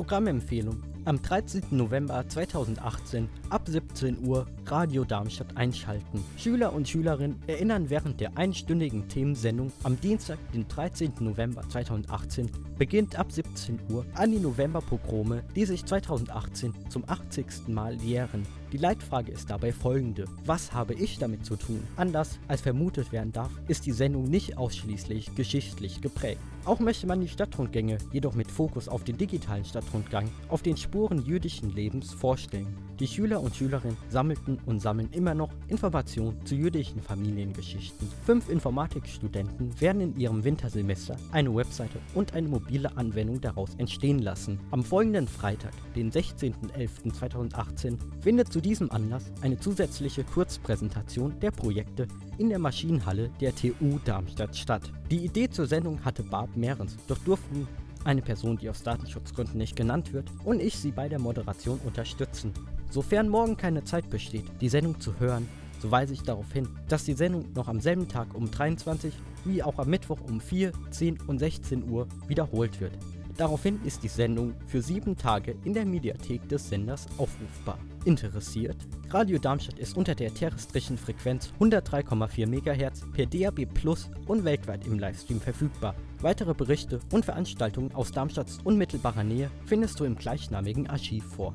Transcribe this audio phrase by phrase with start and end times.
[0.00, 0.82] Programmempfehlung.
[1.04, 1.62] Am 13.
[1.72, 6.24] November 2018 ab 17 Uhr Radio Darmstadt einschalten.
[6.38, 11.12] Schüler und Schülerinnen erinnern während der einstündigen Themensendung am Dienstag, den 13.
[11.20, 17.68] November 2018, beginnt ab 17 Uhr an die Novemberpogrome, die sich 2018 zum 80.
[17.68, 18.46] Mal jähren.
[18.72, 20.26] Die Leitfrage ist dabei folgende.
[20.44, 21.82] Was habe ich damit zu tun?
[21.96, 26.40] Anders als vermutet werden darf, ist die Sendung nicht ausschließlich geschichtlich geprägt.
[26.64, 31.24] Auch möchte man die Stadtrundgänge, jedoch mit Fokus auf den digitalen Stadtrundgang, auf den Spuren
[31.24, 32.76] jüdischen Lebens vorstellen.
[33.00, 38.06] Die Schüler und Schülerinnen sammelten und sammeln immer noch Informationen zu jüdischen Familiengeschichten.
[38.26, 44.60] Fünf Informatikstudenten werden in ihrem Wintersemester eine Webseite und eine mobile Anwendung daraus entstehen lassen.
[44.70, 52.06] Am folgenden Freitag, den 16.11.2018, findet zu diesem Anlass eine zusätzliche Kurzpräsentation der Projekte
[52.36, 54.92] in der Maschinenhalle der TU Darmstadt statt.
[55.10, 57.66] Die Idee zur Sendung hatte Barb Mehrens, doch durften
[58.04, 62.52] eine Person, die aus Datenschutzgründen nicht genannt wird, und ich sie bei der Moderation unterstützen.
[62.90, 65.48] Sofern morgen keine Zeit besteht, die Sendung zu hören,
[65.80, 69.14] so weise ich darauf hin, dass die Sendung noch am selben Tag um 23
[69.44, 72.92] wie auch am Mittwoch um 4, 10 und 16 Uhr wiederholt wird.
[73.36, 77.78] Daraufhin ist die Sendung für sieben Tage in der Mediathek des Senders aufrufbar.
[78.04, 78.76] Interessiert?
[79.08, 84.98] Radio Darmstadt ist unter der terrestrischen Frequenz 103,4 MHz per DAB Plus und weltweit im
[84.98, 85.94] Livestream verfügbar.
[86.20, 91.54] Weitere Berichte und Veranstaltungen aus Darmstadts unmittelbarer Nähe findest du im gleichnamigen Archiv vor.